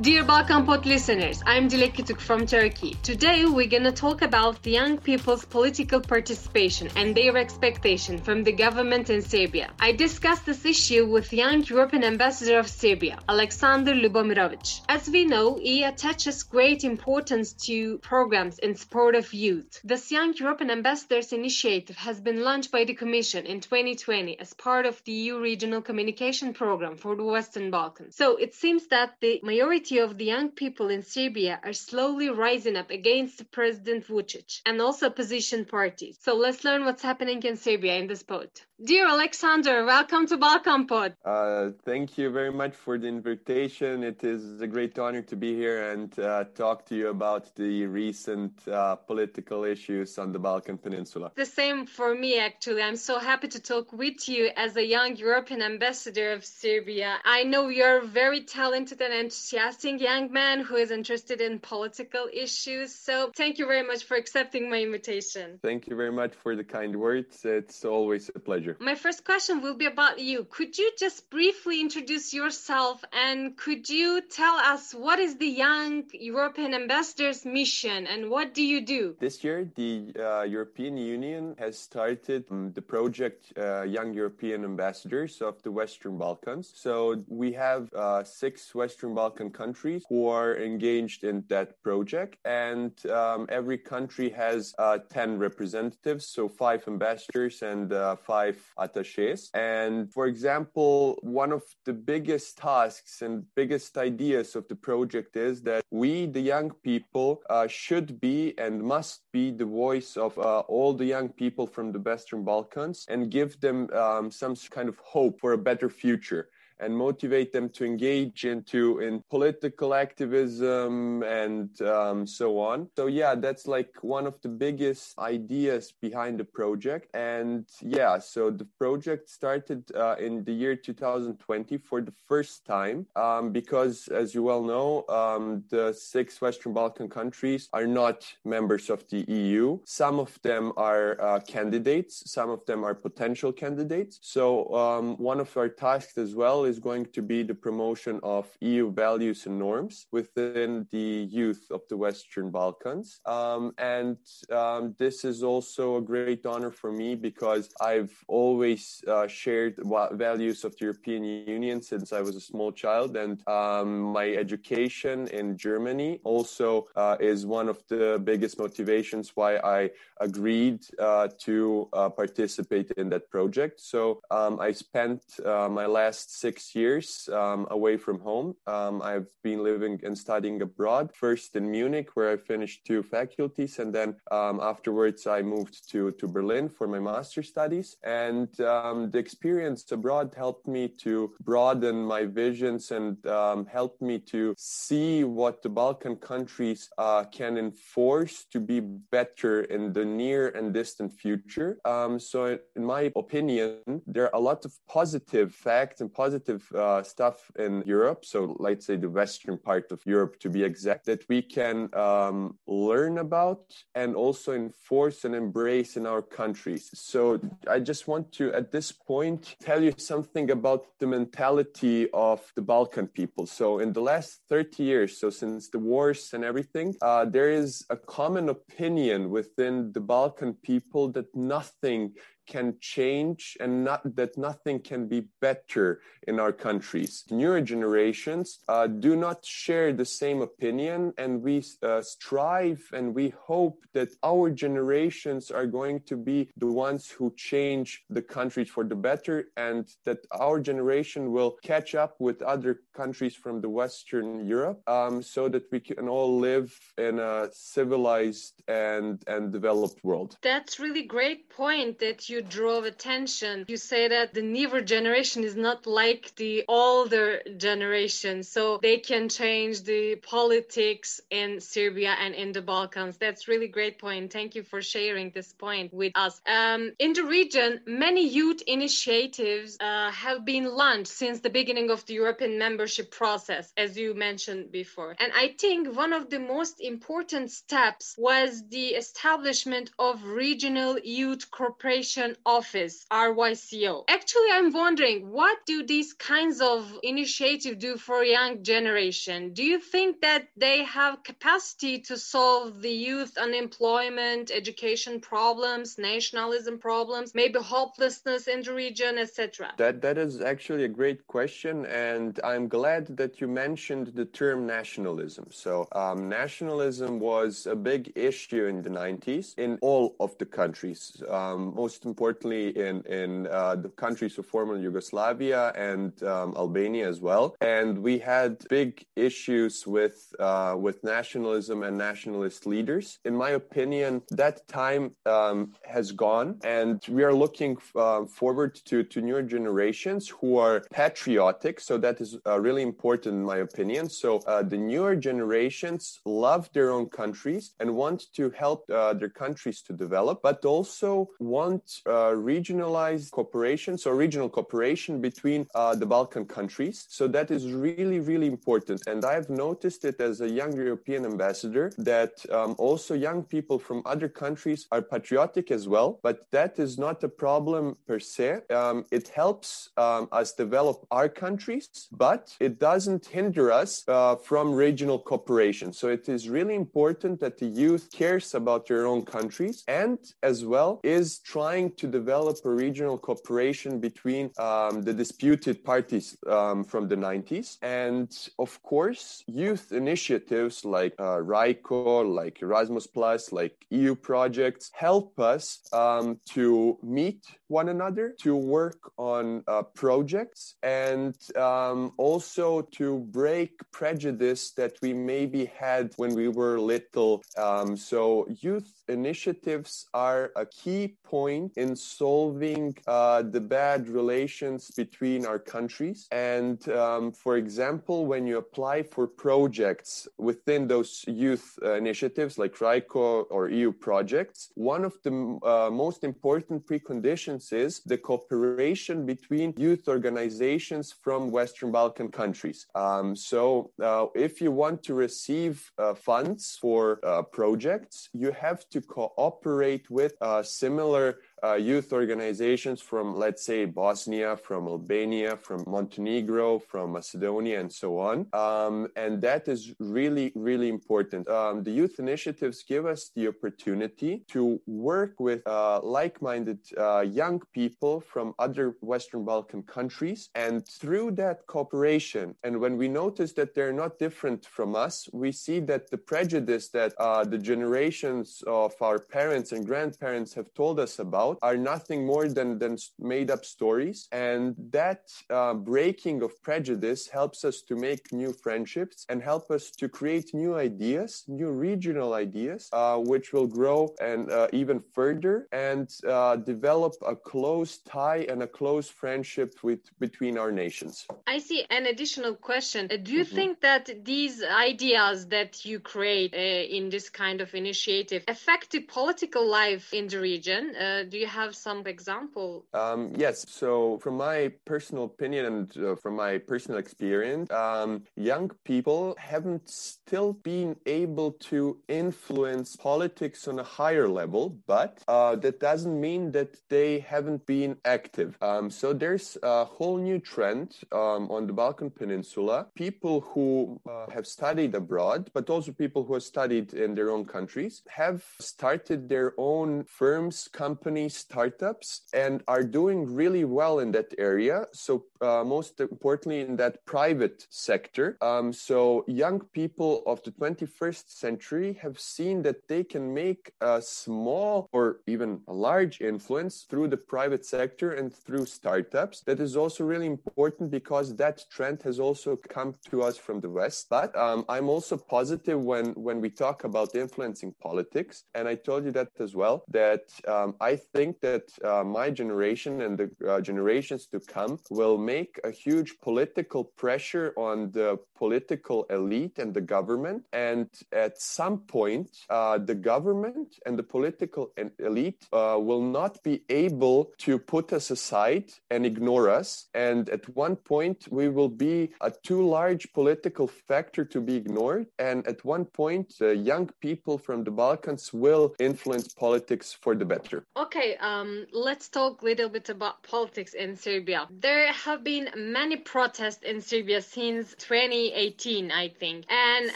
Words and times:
Dear 0.00 0.24
Balkan 0.24 0.66
Pod 0.66 0.86
listeners, 0.86 1.40
I'm 1.46 1.68
Dilek 1.68 1.92
Kütük 1.94 2.18
from 2.18 2.46
Turkey. 2.46 2.96
Today 3.04 3.44
we're 3.44 3.68
gonna 3.68 3.92
talk 3.92 4.22
about 4.22 4.60
the 4.64 4.72
young 4.72 4.98
people's 4.98 5.44
political 5.44 6.00
participation 6.00 6.88
and 6.96 7.14
their 7.14 7.36
expectation 7.36 8.18
from 8.18 8.42
the 8.42 8.50
government 8.50 9.08
in 9.08 9.22
Serbia. 9.22 9.70
I 9.78 9.92
discussed 9.92 10.46
this 10.46 10.64
issue 10.64 11.06
with 11.06 11.32
young 11.32 11.62
European 11.62 12.02
ambassador 12.02 12.58
of 12.58 12.68
Serbia, 12.68 13.20
Alexander 13.28 13.92
Lubomirovic. 13.94 14.80
As 14.88 15.08
we 15.08 15.26
know, 15.26 15.60
he 15.62 15.84
attaches 15.84 16.42
great 16.42 16.82
importance 16.82 17.52
to 17.68 17.98
programs 17.98 18.58
in 18.58 18.74
support 18.74 19.14
of 19.14 19.32
youth. 19.32 19.80
This 19.84 20.10
young 20.10 20.34
European 20.34 20.72
ambassadors 20.72 21.32
initiative 21.32 21.94
has 21.98 22.20
been 22.20 22.42
launched 22.42 22.72
by 22.72 22.82
the 22.82 22.94
Commission 22.94 23.46
in 23.46 23.60
2020 23.60 24.40
as 24.40 24.54
part 24.54 24.86
of 24.86 25.00
the 25.04 25.12
EU 25.12 25.38
regional 25.38 25.80
communication 25.82 26.52
program 26.52 26.96
for 26.96 27.14
the 27.14 27.22
Western 27.22 27.70
Balkans. 27.70 28.16
So 28.16 28.36
it 28.36 28.54
seems 28.56 28.88
that 28.88 29.14
the 29.20 29.38
majority 29.44 29.83
majority 29.84 30.10
of 30.12 30.16
the 30.16 30.24
young 30.24 30.50
people 30.50 30.88
in 30.88 31.02
Serbia 31.02 31.60
are 31.62 31.74
slowly 31.74 32.30
rising 32.30 32.74
up 32.74 32.90
against 32.90 33.50
President 33.50 34.06
Vucic 34.06 34.62
and 34.64 34.80
also 34.80 35.06
opposition 35.08 35.66
parties. 35.66 36.16
So 36.22 36.34
let's 36.34 36.64
learn 36.64 36.86
what's 36.86 37.02
happening 37.02 37.42
in 37.42 37.56
Serbia 37.56 37.96
in 37.96 38.06
this 38.06 38.22
pod. 38.22 38.48
Dear 38.84 39.08
Alexander, 39.08 39.86
welcome 39.86 40.26
to 40.26 40.36
Balkan 40.36 40.86
Pod. 40.86 41.14
Uh, 41.24 41.70
thank 41.86 42.18
you 42.18 42.28
very 42.28 42.52
much 42.52 42.74
for 42.74 42.98
the 42.98 43.06
invitation. 43.06 44.04
It 44.04 44.22
is 44.22 44.60
a 44.60 44.66
great 44.66 44.98
honor 44.98 45.22
to 45.22 45.36
be 45.36 45.54
here 45.56 45.92
and 45.92 46.18
uh, 46.18 46.44
talk 46.54 46.84
to 46.86 46.94
you 46.94 47.08
about 47.08 47.54
the 47.56 47.86
recent 47.86 48.52
uh, 48.68 48.96
political 48.96 49.64
issues 49.64 50.18
on 50.18 50.32
the 50.32 50.38
Balkan 50.38 50.76
Peninsula. 50.76 51.32
The 51.34 51.46
same 51.46 51.86
for 51.86 52.14
me, 52.14 52.38
actually. 52.38 52.82
I'm 52.82 52.96
so 52.96 53.18
happy 53.18 53.48
to 53.48 53.60
talk 53.60 53.90
with 53.90 54.28
you 54.28 54.50
as 54.54 54.76
a 54.76 54.84
young 54.84 55.16
European 55.16 55.62
ambassador 55.62 56.32
of 56.32 56.44
Serbia. 56.44 57.16
I 57.24 57.44
know 57.44 57.68
you're 57.68 58.02
a 58.02 58.06
very 58.06 58.42
talented 58.42 59.00
and 59.00 59.14
enthusiastic 59.14 59.98
young 59.98 60.30
man 60.30 60.60
who 60.60 60.76
is 60.76 60.90
interested 60.90 61.40
in 61.40 61.58
political 61.58 62.28
issues. 62.30 62.94
So 62.94 63.32
thank 63.34 63.58
you 63.58 63.66
very 63.66 63.86
much 63.86 64.04
for 64.04 64.18
accepting 64.18 64.68
my 64.68 64.82
invitation. 64.82 65.58
Thank 65.62 65.86
you 65.86 65.96
very 65.96 66.12
much 66.12 66.34
for 66.34 66.54
the 66.54 66.64
kind 66.64 66.94
words. 66.94 67.46
It's 67.46 67.86
always 67.86 68.30
a 68.34 68.38
pleasure 68.38 68.73
My 68.80 68.94
first 68.94 69.24
question 69.24 69.60
will 69.62 69.74
be 69.74 69.86
about 69.86 70.18
you. 70.18 70.44
Could 70.44 70.76
you 70.78 70.92
just 70.98 71.30
briefly 71.30 71.80
introduce 71.80 72.32
yourself 72.32 73.04
and 73.12 73.56
could 73.56 73.88
you 73.88 74.20
tell 74.20 74.56
us 74.56 74.92
what 74.92 75.18
is 75.18 75.36
the 75.36 75.46
Young 75.46 76.04
European 76.12 76.74
Ambassadors 76.74 77.44
mission 77.44 78.06
and 78.06 78.30
what 78.30 78.54
do 78.54 78.62
you 78.62 78.80
do? 78.80 79.16
This 79.20 79.44
year, 79.44 79.70
the 79.76 80.12
uh, 80.18 80.42
European 80.42 80.96
Union 80.96 81.54
has 81.58 81.78
started 81.78 82.44
um, 82.50 82.72
the 82.72 82.82
project 82.82 83.52
uh, 83.56 83.82
Young 83.82 84.12
European 84.14 84.64
Ambassadors 84.64 85.40
of 85.40 85.62
the 85.62 85.70
Western 85.70 86.18
Balkans. 86.18 86.72
So 86.74 87.22
we 87.28 87.52
have 87.52 87.92
uh, 87.94 88.24
six 88.24 88.74
Western 88.74 89.14
Balkan 89.14 89.50
countries 89.50 90.04
who 90.08 90.28
are 90.28 90.56
engaged 90.56 91.24
in 91.24 91.44
that 91.48 91.82
project, 91.82 92.38
and 92.44 92.92
um, 93.06 93.46
every 93.48 93.78
country 93.78 94.30
has 94.30 94.74
uh, 94.78 94.98
10 95.10 95.38
representatives, 95.38 96.26
so 96.26 96.48
five 96.48 96.86
ambassadors 96.86 97.62
and 97.62 97.92
uh, 97.92 98.16
five 98.16 98.53
five 98.54 98.90
attaches. 98.90 99.50
And 99.54 100.12
for 100.12 100.26
example, 100.26 101.18
one 101.22 101.52
of 101.52 101.62
the 101.84 101.92
biggest 101.92 102.58
tasks 102.58 103.22
and 103.22 103.44
biggest 103.54 103.96
ideas 103.98 104.56
of 104.56 104.68
the 104.68 104.76
project 104.76 105.36
is 105.36 105.62
that 105.62 105.84
we, 105.90 106.26
the 106.26 106.40
young 106.40 106.70
people, 106.82 107.42
uh, 107.50 107.66
should 107.66 108.20
be 108.20 108.54
and 108.58 108.82
must 108.82 109.22
be 109.32 109.50
the 109.50 109.64
voice 109.64 110.16
of 110.16 110.38
uh, 110.38 110.60
all 110.60 110.92
the 110.94 111.04
young 111.04 111.28
people 111.28 111.66
from 111.66 111.92
the 111.92 112.00
Western 112.00 112.44
Balkans 112.44 113.06
and 113.08 113.30
give 113.30 113.60
them 113.60 113.88
um, 113.92 114.30
some 114.30 114.54
kind 114.70 114.88
of 114.88 114.98
hope 114.98 115.40
for 115.40 115.52
a 115.52 115.58
better 115.58 115.88
future 115.88 116.48
and 116.80 116.96
motivate 116.96 117.52
them 117.52 117.68
to 117.70 117.84
engage 117.84 118.44
into 118.44 119.00
in 119.00 119.22
political 119.30 119.94
activism 119.94 121.22
and 121.22 121.80
um, 121.82 122.26
so 122.26 122.58
on. 122.58 122.88
So 122.96 123.06
yeah, 123.06 123.34
that's 123.34 123.66
like 123.66 123.92
one 124.02 124.26
of 124.26 124.40
the 124.42 124.48
biggest 124.48 125.18
ideas 125.18 125.92
behind 126.00 126.38
the 126.38 126.44
project. 126.44 127.14
And 127.14 127.66
yeah, 127.80 128.18
so 128.18 128.50
the 128.50 128.66
project 128.78 129.30
started 129.30 129.84
uh, 129.94 130.16
in 130.18 130.44
the 130.44 130.52
year 130.52 130.76
2020 130.76 131.78
for 131.78 132.00
the 132.00 132.12
first 132.28 132.64
time 132.64 133.06
um, 133.16 133.52
because, 133.52 134.08
as 134.08 134.34
you 134.34 134.42
well 134.42 134.62
know, 134.62 135.04
um, 135.08 135.64
the 135.70 135.92
six 135.92 136.40
Western 136.40 136.72
Balkan 136.72 137.08
countries 137.08 137.68
are 137.72 137.86
not 137.86 138.26
members 138.44 138.90
of 138.90 139.06
the 139.08 139.24
EU. 139.28 139.78
Some 139.84 140.18
of 140.18 140.40
them 140.42 140.72
are 140.76 141.20
uh, 141.20 141.40
candidates. 141.40 142.30
Some 142.30 142.50
of 142.50 142.64
them 142.66 142.84
are 142.84 142.94
potential 142.94 143.52
candidates. 143.52 144.18
So 144.22 144.74
um, 144.74 145.16
one 145.16 145.40
of 145.40 145.56
our 145.56 145.68
tasks 145.68 146.18
as 146.18 146.34
well 146.34 146.63
is 146.64 146.78
going 146.78 147.06
to 147.12 147.22
be 147.22 147.42
the 147.42 147.54
promotion 147.54 148.20
of 148.22 148.46
EU 148.60 148.90
values 148.92 149.46
and 149.46 149.58
norms 149.58 150.06
within 150.12 150.86
the 150.90 151.28
youth 151.30 151.66
of 151.70 151.82
the 151.88 151.96
Western 151.96 152.50
Balkans. 152.50 153.20
Um, 153.26 153.72
and 153.78 154.18
um, 154.50 154.94
this 154.98 155.24
is 155.24 155.42
also 155.42 155.96
a 155.96 156.02
great 156.02 156.44
honor 156.46 156.70
for 156.70 156.92
me 156.92 157.14
because 157.14 157.68
I've 157.80 158.14
always 158.28 159.02
uh, 159.06 159.26
shared 159.26 159.74
values 160.12 160.64
of 160.64 160.76
the 160.76 160.84
European 160.86 161.24
Union 161.24 161.82
since 161.82 162.12
I 162.12 162.20
was 162.20 162.36
a 162.36 162.40
small 162.40 162.72
child. 162.72 163.16
And 163.16 163.46
um, 163.48 164.00
my 164.18 164.28
education 164.44 165.28
in 165.28 165.56
Germany 165.56 166.20
also 166.24 166.88
uh, 166.96 167.16
is 167.20 167.46
one 167.46 167.68
of 167.68 167.78
the 167.88 168.20
biggest 168.22 168.58
motivations 168.58 169.32
why 169.34 169.56
I 169.56 169.90
agreed 170.20 170.80
uh, 170.98 171.28
to 171.46 171.88
uh, 171.92 172.08
participate 172.08 172.90
in 172.96 173.08
that 173.10 173.30
project. 173.30 173.80
So 173.80 174.20
um, 174.30 174.60
I 174.60 174.70
spent 174.72 175.22
uh, 175.44 175.68
my 175.68 175.86
last 175.86 176.38
six 176.40 176.53
six 176.54 176.74
years 176.74 177.28
um, 177.32 177.66
away 177.70 177.96
from 177.96 178.20
home. 178.20 178.54
Um, 178.66 179.02
I've 179.02 179.26
been 179.42 179.64
living 179.64 179.98
and 180.04 180.16
studying 180.16 180.62
abroad, 180.62 181.10
first 181.12 181.56
in 181.56 181.68
Munich, 181.68 182.08
where 182.14 182.30
I 182.30 182.36
finished 182.36 182.86
two 182.86 183.02
faculties, 183.02 183.78
and 183.80 183.92
then 183.92 184.16
um, 184.30 184.60
afterwards 184.60 185.26
I 185.26 185.42
moved 185.42 185.90
to, 185.90 186.12
to 186.12 186.26
Berlin 186.28 186.68
for 186.68 186.86
my 186.86 187.00
master's 187.00 187.48
studies. 187.48 187.96
And 188.04 188.48
um, 188.60 189.10
the 189.10 189.18
experience 189.18 189.90
abroad 189.90 190.34
helped 190.36 190.66
me 190.68 190.84
to 191.04 191.32
broaden 191.42 191.96
my 192.14 192.22
visions 192.24 192.92
and 192.92 193.14
um, 193.26 193.66
helped 193.66 194.00
me 194.00 194.20
to 194.34 194.54
see 194.56 195.24
what 195.24 195.62
the 195.62 195.68
Balkan 195.68 196.16
countries 196.16 196.88
uh, 196.98 197.24
can 197.24 197.58
enforce 197.58 198.44
to 198.52 198.60
be 198.60 198.78
better 199.16 199.62
in 199.62 199.92
the 199.92 200.04
near 200.04 200.50
and 200.50 200.72
distant 200.72 201.12
future. 201.12 201.78
Um, 201.84 202.20
so, 202.20 202.58
in 202.76 202.84
my 202.84 203.12
opinion, 203.16 203.78
there 204.06 204.24
are 204.26 204.36
a 204.40 204.44
lot 204.50 204.64
of 204.64 204.72
positive 204.88 205.52
facts 205.52 206.00
and 206.00 206.12
positive 206.12 206.43
uh, 206.48 207.02
stuff 207.02 207.50
in 207.58 207.82
Europe, 207.86 208.24
so 208.24 208.56
let's 208.58 208.86
say 208.86 208.96
the 208.96 209.08
western 209.08 209.58
part 209.58 209.90
of 209.92 210.04
Europe 210.04 210.38
to 210.40 210.48
be 210.48 210.62
exact, 210.62 211.06
that 211.06 211.28
we 211.28 211.42
can 211.42 211.88
um, 211.94 212.58
learn 212.66 213.18
about 213.18 213.62
and 213.94 214.14
also 214.14 214.52
enforce 214.52 215.24
and 215.24 215.34
embrace 215.34 215.96
in 215.96 216.06
our 216.06 216.22
countries. 216.22 216.90
So 216.94 217.40
I 217.68 217.80
just 217.80 218.08
want 218.08 218.32
to, 218.32 218.52
at 218.52 218.70
this 218.72 218.92
point, 218.92 219.56
tell 219.60 219.82
you 219.82 219.92
something 219.96 220.50
about 220.50 220.86
the 220.98 221.06
mentality 221.06 222.08
of 222.12 222.40
the 222.56 222.62
Balkan 222.62 223.08
people. 223.08 223.46
So 223.46 223.78
in 223.78 223.92
the 223.92 224.02
last 224.02 224.40
30 224.48 224.82
years, 224.82 225.18
so 225.18 225.30
since 225.30 225.68
the 225.68 225.78
wars 225.78 226.30
and 226.32 226.44
everything, 226.44 226.94
uh, 227.02 227.24
there 227.24 227.50
is 227.50 227.84
a 227.90 227.96
common 227.96 228.48
opinion 228.48 229.30
within 229.30 229.92
the 229.92 230.00
Balkan 230.00 230.54
people 230.54 231.08
that 231.12 231.34
nothing 231.34 232.14
can 232.46 232.76
change 232.80 233.56
and 233.60 233.84
not 233.84 234.02
that 234.16 234.36
nothing 234.36 234.80
can 234.80 235.06
be 235.06 235.28
better 235.40 236.00
in 236.26 236.40
our 236.40 236.52
countries. 236.52 237.24
Newer 237.30 237.60
generations 237.60 238.60
uh, 238.68 238.86
do 238.86 239.16
not 239.16 239.44
share 239.44 239.92
the 239.92 240.04
same 240.04 240.42
opinion, 240.42 241.12
and 241.18 241.42
we 241.42 241.62
uh, 241.82 242.02
strive 242.02 242.82
and 242.92 243.14
we 243.14 243.28
hope 243.30 243.84
that 243.92 244.08
our 244.22 244.50
generations 244.50 245.50
are 245.50 245.66
going 245.66 246.00
to 246.06 246.16
be 246.16 246.50
the 246.56 246.66
ones 246.66 247.10
who 247.10 247.32
change 247.36 248.04
the 248.10 248.22
countries 248.22 248.68
for 248.68 248.84
the 248.84 248.96
better, 248.96 249.48
and 249.56 249.88
that 250.04 250.18
our 250.32 250.60
generation 250.60 251.32
will 251.32 251.56
catch 251.62 251.94
up 251.94 252.14
with 252.18 252.42
other 252.42 252.80
countries 252.94 253.34
from 253.34 253.60
the 253.60 253.68
Western 253.68 254.46
Europe, 254.46 254.80
um, 254.88 255.22
so 255.22 255.48
that 255.48 255.64
we 255.70 255.80
can 255.80 256.08
all 256.08 256.38
live 256.38 256.76
in 256.98 257.18
a 257.18 257.48
civilized 257.52 258.62
and 258.68 259.22
and 259.26 259.52
developed 259.52 260.02
world. 260.02 260.36
That's 260.42 260.78
really 260.78 261.04
great 261.04 261.50
point 261.50 261.98
that 261.98 262.28
you 262.28 262.33
you 262.34 262.42
drove 262.42 262.84
attention. 262.84 263.64
You 263.68 263.76
say 263.76 264.08
that 264.08 264.34
the 264.34 264.42
newer 264.42 264.80
generation 264.80 265.44
is 265.44 265.56
not 265.56 265.86
like 265.86 266.34
the 266.36 266.64
older 266.68 267.40
generation, 267.56 268.42
so 268.42 268.78
they 268.82 268.98
can 268.98 269.28
change 269.28 269.84
the 269.84 270.16
politics 270.16 271.20
in 271.30 271.60
Serbia 271.60 272.12
and 272.24 272.34
in 272.34 272.50
the 272.52 272.62
Balkans. 272.62 273.16
That's 273.18 273.46
really 273.46 273.68
great 273.68 273.98
point. 273.98 274.32
Thank 274.32 274.56
you 274.56 274.64
for 274.64 274.82
sharing 274.82 275.30
this 275.30 275.52
point 275.52 275.94
with 275.94 276.12
us. 276.16 276.40
Um, 276.46 276.92
in 276.98 277.12
the 277.12 277.24
region, 277.24 277.80
many 277.86 278.26
youth 278.26 278.62
initiatives 278.66 279.76
uh, 279.80 280.10
have 280.10 280.44
been 280.44 280.66
launched 280.82 281.12
since 281.22 281.38
the 281.40 281.50
beginning 281.50 281.90
of 281.90 282.04
the 282.06 282.14
European 282.14 282.58
membership 282.58 283.12
process, 283.12 283.72
as 283.76 283.96
you 283.96 284.14
mentioned 284.14 284.72
before. 284.72 285.14
And 285.20 285.30
I 285.32 285.54
think 285.62 285.96
one 285.96 286.12
of 286.12 286.30
the 286.30 286.40
most 286.40 286.80
important 286.80 287.52
steps 287.52 288.16
was 288.18 288.50
the 288.68 288.88
establishment 289.02 289.92
of 289.98 290.24
regional 290.24 290.98
youth 290.98 291.50
cooperation 291.50 292.23
Generation 292.24 292.42
Office, 292.46 293.06
RYCO. 293.10 294.04
Actually, 294.08 294.48
I'm 294.52 294.72
wondering 294.72 295.30
what 295.30 295.58
do 295.66 295.84
these 295.84 296.12
kinds 296.14 296.60
of 296.60 296.98
initiatives 297.02 297.76
do 297.76 297.96
for 297.96 298.24
young 298.24 298.62
generation? 298.62 299.52
Do 299.52 299.62
you 299.62 299.78
think 299.78 300.20
that 300.22 300.48
they 300.56 300.84
have 300.84 301.22
capacity 301.22 301.98
to 302.00 302.16
solve 302.16 302.80
the 302.80 302.90
youth 302.90 303.36
unemployment, 303.36 304.50
education 304.50 305.20
problems, 305.20 305.98
nationalism 305.98 306.78
problems, 306.78 307.34
maybe 307.34 307.58
hopelessness 307.58 308.48
in 308.48 308.62
the 308.62 308.72
region, 308.72 309.18
etc.? 309.18 309.72
That 309.76 310.00
that 310.02 310.18
is 310.18 310.40
actually 310.40 310.84
a 310.84 310.92
great 311.00 311.26
question, 311.26 311.86
and 311.86 312.40
I'm 312.44 312.68
glad 312.68 313.16
that 313.16 313.40
you 313.40 313.48
mentioned 313.48 314.06
the 314.14 314.24
term 314.24 314.66
nationalism. 314.66 315.46
So, 315.50 315.86
um, 315.92 316.28
nationalism 316.28 317.20
was 317.20 317.66
a 317.66 317.76
big 317.76 318.12
issue 318.14 318.64
in 318.66 318.82
the 318.82 318.90
90s 318.90 319.54
in 319.58 319.78
all 319.80 320.16
of 320.20 320.36
the 320.38 320.46
countries, 320.46 321.22
um, 321.28 321.74
most 321.74 322.06
importantly 322.14 322.64
in 322.86 322.94
in 323.20 323.30
uh, 323.58 323.74
the 323.84 323.92
countries 324.04 324.34
of 324.38 324.44
former 324.54 324.76
Yugoslavia 324.88 325.62
and 325.90 326.10
um, 326.22 326.48
Albania 326.64 327.06
as 327.14 327.18
well. 327.28 327.46
And 327.78 327.90
we 328.08 328.14
had 328.34 328.50
big 328.80 328.90
issues 329.28 329.74
with 329.96 330.16
uh, 330.48 330.74
with 330.86 330.96
nationalism 331.16 331.78
and 331.86 331.94
nationalist 332.10 332.60
leaders. 332.74 333.06
In 333.28 333.34
my 333.44 333.50
opinion, 333.62 334.10
that 334.42 334.56
time 334.82 335.04
um, 335.36 335.58
has 335.96 336.06
gone, 336.26 336.48
and 336.80 336.96
we 337.16 337.22
are 337.28 337.36
looking 337.44 337.72
uh, 338.04 338.22
forward 338.40 338.72
to 338.88 338.96
to 339.12 339.16
newer 339.28 339.44
generations 339.56 340.22
who 340.36 340.50
are 340.66 340.76
patriotic. 341.02 341.74
So 341.88 341.94
that 342.06 342.16
is 342.24 342.30
uh, 342.46 342.60
really 342.66 342.84
important, 342.92 343.32
in 343.40 343.44
my 343.54 343.58
opinion. 343.68 344.04
So 344.22 344.30
uh, 344.38 344.62
the 344.72 344.80
newer 344.92 345.14
generations 345.30 346.02
love 346.46 346.62
their 346.76 346.90
own 346.96 347.06
countries 347.20 347.64
and 347.80 347.88
want 348.02 348.18
to 348.38 348.44
help 348.62 348.80
uh, 348.90 349.14
their 349.20 349.34
countries 349.44 349.78
to 349.86 349.92
develop, 350.04 350.36
but 350.48 350.58
also 350.74 351.10
want 351.56 351.84
regionalized 352.06 353.30
cooperation, 353.30 353.96
so 353.98 354.10
regional 354.10 354.48
cooperation 354.48 355.20
between 355.20 355.66
uh, 355.74 355.94
the 355.94 356.06
Balkan 356.06 356.44
countries. 356.44 357.06
So 357.08 357.26
that 357.28 357.50
is 357.50 357.72
really, 357.72 358.20
really 358.20 358.46
important. 358.46 359.06
And 359.06 359.24
I've 359.24 359.50
noticed 359.50 360.04
it 360.04 360.20
as 360.20 360.40
a 360.40 360.48
young 360.48 360.74
European 360.76 361.24
ambassador 361.24 361.92
that 361.98 362.44
um, 362.50 362.74
also 362.78 363.14
young 363.14 363.42
people 363.42 363.78
from 363.78 364.02
other 364.04 364.28
countries 364.28 364.86
are 364.92 365.02
patriotic 365.02 365.70
as 365.70 365.88
well, 365.88 366.18
but 366.22 366.50
that 366.50 366.78
is 366.78 366.98
not 366.98 367.22
a 367.24 367.28
problem 367.28 367.96
per 368.06 368.18
se. 368.18 368.60
Um, 368.70 369.04
it 369.10 369.28
helps 369.28 369.90
um, 369.96 370.28
us 370.32 370.52
develop 370.52 371.06
our 371.10 371.28
countries, 371.28 372.08
but 372.12 372.54
it 372.60 372.78
doesn't 372.78 373.26
hinder 373.26 373.72
us 373.72 374.04
uh, 374.08 374.36
from 374.36 374.72
regional 374.72 375.18
cooperation. 375.18 375.92
So 375.92 376.08
it 376.08 376.28
is 376.28 376.48
really 376.48 376.74
important 376.74 377.40
that 377.40 377.58
the 377.58 377.66
youth 377.66 378.10
cares 378.12 378.54
about 378.54 378.86
their 378.86 379.06
own 379.06 379.24
countries 379.24 379.84
and 379.88 380.18
as 380.42 380.64
well 380.64 381.00
is 381.02 381.38
trying 381.38 381.93
to 381.98 382.06
develop 382.06 382.56
a 382.64 382.70
regional 382.70 383.18
cooperation 383.18 384.00
between 384.00 384.50
um, 384.58 385.02
the 385.02 385.12
disputed 385.12 385.84
parties 385.84 386.36
um, 386.46 386.84
from 386.84 387.08
the 387.08 387.16
90s. 387.16 387.78
And 387.82 388.30
of 388.58 388.82
course, 388.82 389.42
youth 389.46 389.92
initiatives 389.92 390.84
like 390.84 391.14
uh, 391.18 391.38
RYCO, 391.38 392.34
like 392.34 392.62
Erasmus 392.62 393.06
Plus, 393.06 393.52
like 393.52 393.74
EU 393.90 394.14
projects 394.14 394.90
help 394.94 395.38
us 395.38 395.80
um, 395.92 396.40
to 396.50 396.98
meet 397.02 397.44
one 397.68 397.88
another, 397.88 398.34
to 398.40 398.54
work 398.56 398.98
on 399.18 399.62
uh, 399.66 399.82
projects, 399.82 400.76
and 400.82 401.34
um, 401.56 402.12
also 402.16 402.82
to 402.98 403.20
break 403.30 403.72
prejudice 403.92 404.72
that 404.72 404.94
we 405.02 405.12
maybe 405.12 405.66
had 405.66 406.12
when 406.16 406.34
we 406.34 406.48
were 406.48 406.78
little. 406.78 407.42
Um, 407.56 407.96
so, 407.96 408.46
youth 408.60 408.92
initiatives 409.08 410.06
are 410.14 410.52
a 410.56 410.66
key 410.66 411.16
point 411.24 411.72
in 411.76 411.96
solving 411.96 412.96
uh, 413.06 413.42
the 413.42 413.60
bad 413.60 414.08
relations 414.08 414.90
between 414.90 415.46
our 415.46 415.58
countries. 415.58 416.26
And 416.30 416.86
um, 416.88 417.32
for 417.32 417.56
example, 417.56 418.26
when 418.26 418.46
you 418.46 418.58
apply 418.58 419.02
for 419.02 419.26
projects 419.26 420.28
within 420.38 420.86
those 420.86 421.24
youth 421.26 421.78
uh, 421.82 421.94
initiatives 421.94 422.58
like 422.58 422.74
RYCO 422.76 423.46
or 423.50 423.68
EU 423.68 423.92
projects, 423.92 424.70
one 424.74 425.04
of 425.04 425.14
the 425.22 425.58
uh, 425.62 425.90
most 425.90 426.24
important 426.24 426.86
preconditions 426.86 427.72
is 427.72 428.00
the 428.06 428.18
cooperation 428.18 429.26
between 429.26 429.74
youth 429.76 430.08
organizations 430.08 431.14
from 431.22 431.50
Western 431.50 431.90
Balkan 431.92 432.30
countries. 432.30 432.86
Um, 432.94 433.36
so 433.36 433.90
uh, 434.02 434.26
if 434.34 434.60
you 434.60 434.70
want 434.70 435.02
to 435.04 435.14
receive 435.14 435.90
uh, 435.98 436.14
funds 436.14 436.78
for 436.80 437.20
uh, 437.22 437.42
projects, 437.42 438.28
you 438.32 438.52
have 438.52 438.88
to 438.94 439.00
cooperate 439.00 440.08
with 440.08 440.34
uh, 440.40 440.62
similar 440.62 441.38
uh, 441.64 441.74
youth 441.74 442.12
organizations 442.12 443.00
from, 443.00 443.36
let's 443.36 443.64
say, 443.64 443.84
Bosnia, 443.84 444.56
from 444.56 444.86
Albania, 444.86 445.56
from 445.56 445.84
Montenegro, 445.86 446.78
from 446.78 447.12
Macedonia, 447.12 447.80
and 447.80 447.92
so 447.92 448.18
on. 448.18 448.46
Um, 448.52 449.08
and 449.16 449.40
that 449.42 449.68
is 449.68 449.94
really, 449.98 450.52
really 450.54 450.88
important. 450.88 451.48
Um, 451.48 451.82
the 451.82 451.90
youth 451.90 452.18
initiatives 452.18 452.82
give 452.82 453.06
us 453.06 453.30
the 453.34 453.48
opportunity 453.48 454.44
to 454.48 454.80
work 454.86 455.40
with 455.40 455.66
uh, 455.66 456.00
like 456.02 456.42
minded 456.42 456.80
uh, 456.98 457.20
young 457.20 457.62
people 457.72 458.20
from 458.20 458.54
other 458.58 458.96
Western 459.00 459.44
Balkan 459.44 459.82
countries. 459.82 460.50
And 460.54 460.86
through 460.86 461.32
that 461.32 461.66
cooperation, 461.66 462.54
and 462.62 462.80
when 462.80 462.96
we 462.96 463.08
notice 463.08 463.52
that 463.54 463.74
they're 463.74 463.92
not 463.92 464.18
different 464.18 464.66
from 464.66 464.94
us, 464.94 465.28
we 465.32 465.52
see 465.52 465.80
that 465.80 466.10
the 466.10 466.18
prejudice 466.18 466.88
that 466.90 467.14
uh, 467.18 467.44
the 467.44 467.58
generations 467.58 468.62
of 468.66 468.92
our 469.00 469.18
parents 469.18 469.72
and 469.72 469.86
grandparents 469.86 470.54
have 470.54 470.72
told 470.74 471.00
us 471.00 471.18
about 471.18 471.53
are 471.62 471.76
nothing 471.76 472.26
more 472.26 472.48
than, 472.48 472.78
than 472.78 472.96
made 473.18 473.50
up 473.50 473.64
stories. 473.64 474.28
And 474.32 474.74
that 474.90 475.22
uh, 475.50 475.74
breaking 475.74 476.42
of 476.42 476.60
prejudice 476.62 477.28
helps 477.28 477.64
us 477.64 477.82
to 477.88 477.96
make 477.96 478.32
new 478.32 478.52
friendships 478.52 479.26
and 479.28 479.42
help 479.42 479.70
us 479.70 479.90
to 479.98 480.08
create 480.08 480.54
new 480.54 480.74
ideas, 480.76 481.44
new 481.48 481.70
regional 481.70 482.34
ideas, 482.34 482.88
uh, 482.92 483.16
which 483.18 483.52
will 483.52 483.66
grow 483.66 484.14
and 484.20 484.50
uh, 484.50 484.68
even 484.72 485.02
further 485.12 485.68
and 485.72 486.08
uh, 486.26 486.56
develop 486.56 487.14
a 487.26 487.36
close 487.36 487.98
tie 487.98 488.46
and 488.48 488.62
a 488.62 488.66
close 488.66 489.08
friendship 489.08 489.74
with 489.82 490.00
between 490.18 490.58
our 490.58 490.72
nations. 490.72 491.26
I 491.46 491.58
see 491.58 491.84
an 491.90 492.06
additional 492.06 492.54
question. 492.54 493.08
Uh, 493.10 493.16
do 493.16 493.32
you 493.32 493.44
mm-hmm. 493.44 493.56
think 493.56 493.80
that 493.80 494.24
these 494.24 494.62
ideas 494.62 495.46
that 495.48 495.84
you 495.84 496.00
create 496.00 496.54
uh, 496.54 496.96
in 496.96 497.10
this 497.10 497.30
kind 497.30 497.60
of 497.60 497.74
initiative 497.74 498.44
affect 498.48 498.92
the 498.92 499.00
political 499.00 499.66
life 499.66 500.12
in 500.12 500.28
the 500.28 500.40
region? 500.40 500.82
do 501.28 501.38
you 501.38 501.43
you 501.44 501.50
have 501.50 501.74
some 501.76 502.00
example? 502.06 502.86
Um, 502.94 503.20
yes. 503.36 503.56
So, 503.68 504.18
from 504.22 504.34
my 504.48 504.72
personal 504.92 505.24
opinion 505.24 505.64
and 505.70 505.86
uh, 505.96 506.14
from 506.22 506.34
my 506.36 506.52
personal 506.58 506.98
experience, 506.98 507.70
um, 507.70 508.10
young 508.52 508.70
people 508.84 509.36
haven't 509.38 509.84
still 509.90 510.52
been 510.72 510.96
able 511.22 511.50
to 511.70 511.80
influence 512.08 512.96
politics 512.96 513.68
on 513.68 513.78
a 513.78 513.88
higher 513.98 514.28
level, 514.28 514.64
but 514.86 515.12
uh, 515.28 515.56
that 515.56 515.76
doesn't 515.80 516.18
mean 516.28 516.52
that 516.52 516.70
they 516.88 517.10
haven't 517.34 517.66
been 517.66 517.92
active. 518.18 518.56
Um, 518.62 518.90
so, 518.90 519.12
there's 519.12 519.58
a 519.62 519.84
whole 519.84 520.18
new 520.28 520.38
trend 520.38 520.88
um, 521.12 521.42
on 521.56 521.66
the 521.66 521.74
Balkan 521.82 522.10
Peninsula. 522.10 522.86
People 522.94 523.36
who 523.52 524.00
uh, 524.08 524.30
have 524.36 524.46
studied 524.46 524.94
abroad, 524.94 525.50
but 525.52 525.68
also 525.68 525.92
people 525.92 526.24
who 526.24 526.34
have 526.34 526.46
studied 526.54 526.94
in 526.94 527.14
their 527.14 527.30
own 527.30 527.44
countries, 527.44 528.02
have 528.08 528.42
started 528.60 529.28
their 529.28 529.52
own 529.58 530.04
firms, 530.04 530.68
companies, 530.72 531.23
startups 531.28 532.22
and 532.32 532.62
are 532.68 532.82
doing 532.82 533.34
really 533.34 533.64
well 533.64 533.98
in 533.98 534.12
that 534.12 534.34
area. 534.38 534.86
So, 534.92 535.24
uh, 535.40 535.64
most 535.64 536.00
importantly, 536.00 536.60
in 536.60 536.76
that 536.76 537.04
private 537.06 537.66
sector. 537.70 538.36
Um, 538.40 538.72
so, 538.72 539.24
young 539.26 539.60
people 539.72 540.22
of 540.26 540.42
the 540.42 540.52
21st 540.52 541.24
century 541.28 541.98
have 542.00 542.18
seen 542.18 542.62
that 542.62 542.88
they 542.88 543.04
can 543.04 543.32
make 543.32 543.72
a 543.80 544.00
small 544.00 544.88
or 544.92 545.20
even 545.26 545.60
a 545.68 545.72
large 545.72 546.20
influence 546.20 546.86
through 546.88 547.08
the 547.08 547.16
private 547.16 547.64
sector 547.64 548.12
and 548.12 548.32
through 548.32 548.66
startups. 548.66 549.40
That 549.42 549.60
is 549.60 549.76
also 549.76 550.04
really 550.04 550.26
important 550.26 550.90
because 550.90 551.34
that 551.36 551.64
trend 551.70 552.02
has 552.02 552.18
also 552.18 552.56
come 552.56 552.94
to 553.10 553.22
us 553.22 553.36
from 553.36 553.60
the 553.60 553.70
West. 553.70 554.06
But 554.10 554.36
um, 554.36 554.64
I'm 554.68 554.88
also 554.88 555.16
positive 555.16 555.80
when, 555.80 556.06
when 556.14 556.40
we 556.40 556.50
talk 556.50 556.84
about 556.84 557.14
influencing 557.14 557.74
politics. 557.80 558.44
And 558.54 558.68
I 558.68 558.74
told 558.74 559.04
you 559.04 559.12
that 559.12 559.28
as 559.38 559.54
well, 559.54 559.84
that 559.88 560.24
um, 560.46 560.74
I 560.80 560.96
think 561.14 561.24
think 561.24 561.40
that 561.40 561.66
uh, 561.84 562.04
my 562.04 562.30
generation 562.30 563.00
and 563.02 563.18
the 563.18 563.28
uh, 563.48 563.60
generations 563.60 564.26
to 564.26 564.40
come 564.40 564.78
will 564.90 565.18
make 565.34 565.52
a 565.64 565.70
huge 565.70 566.10
political 566.20 566.82
pressure 567.02 567.48
on 567.56 567.76
the 567.92 568.18
political 568.42 568.98
elite 569.18 569.56
and 569.62 569.72
the 569.72 569.80
government. 569.96 570.40
And 570.52 570.88
at 571.12 571.40
some 571.40 571.76
point, 571.98 572.30
uh, 572.50 572.78
the 572.90 572.98
government 573.12 573.68
and 573.86 573.94
the 574.00 574.06
political 574.16 574.64
elite 574.98 575.42
uh, 575.52 575.78
will 575.88 576.04
not 576.20 576.42
be 576.42 576.56
able 576.86 577.18
to 577.46 577.52
put 577.58 577.92
us 577.92 578.10
aside 578.10 578.66
and 578.90 579.06
ignore 579.06 579.46
us. 579.60 579.68
And 579.94 580.28
at 580.36 580.44
one 580.64 580.76
point, 580.76 581.18
we 581.30 581.46
will 581.56 581.74
be 581.88 581.96
a 582.20 582.30
too 582.48 582.62
large 582.78 583.04
political 583.12 583.66
factor 583.88 584.24
to 584.34 584.40
be 584.40 584.54
ignored. 584.62 585.06
And 585.18 585.38
at 585.52 585.64
one 585.64 585.84
point, 586.00 586.28
young 586.40 586.86
people 587.00 587.36
from 587.38 587.58
the 587.64 587.74
Balkans 587.84 588.24
will 588.44 588.66
influence 588.78 589.28
politics 589.44 589.96
for 590.02 590.12
the 590.20 590.26
better. 590.34 590.58
Okay, 590.84 591.03
Okay, 591.04 591.18
um, 591.18 591.66
let's 591.72 592.08
talk 592.08 592.40
a 592.40 592.44
little 592.46 592.70
bit 592.70 592.88
about 592.88 593.22
politics 593.22 593.74
in 593.74 593.94
Serbia. 593.94 594.48
There 594.50 594.90
have 594.90 595.22
been 595.22 595.50
many 595.54 595.96
protests 595.96 596.62
in 596.62 596.80
Serbia 596.80 597.20
since 597.20 597.74
2018, 597.74 598.90
I 598.90 599.10
think. 599.10 599.44
And 599.50 599.90